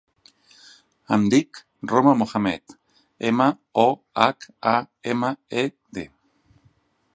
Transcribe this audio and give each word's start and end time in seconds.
Em 1.17 1.25
dic 1.33 1.59
Roma 1.91 2.13
Mohamed: 2.21 2.73
ema, 3.31 3.49
o, 3.83 3.87
hac, 4.23 4.49
a, 4.75 4.75
ema, 5.15 5.33
e, 5.65 5.69
de. 5.99 6.09